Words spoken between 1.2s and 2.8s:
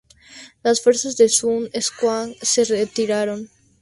Sun Quan se